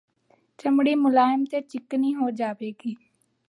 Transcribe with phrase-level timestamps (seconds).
[0.59, 2.95] ਚਮਡੀ ਮੁਲਾਇਮ ਤੇ ਚਿਕਨੀ ਹੋ ਜਾਵੇਗੀ